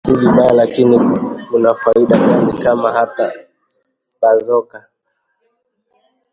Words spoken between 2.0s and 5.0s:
gani kama hata bazoka